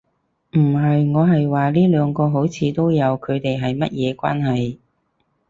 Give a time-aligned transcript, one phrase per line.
[0.53, 1.11] 唔係。
[1.11, 4.77] 我係話呢兩個好像都有，佢地係乜嘢關係